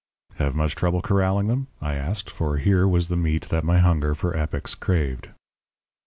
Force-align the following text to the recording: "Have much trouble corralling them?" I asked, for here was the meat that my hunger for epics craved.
"Have 0.37 0.55
much 0.55 0.73
trouble 0.73 1.03
corralling 1.03 1.45
them?" 1.45 1.67
I 1.79 1.93
asked, 1.93 2.27
for 2.27 2.57
here 2.57 2.87
was 2.87 3.07
the 3.07 3.15
meat 3.15 3.49
that 3.49 3.63
my 3.63 3.77
hunger 3.77 4.15
for 4.15 4.35
epics 4.35 4.73
craved. 4.73 5.29